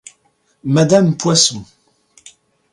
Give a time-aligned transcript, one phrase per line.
[0.63, 1.63] Madame Poisson.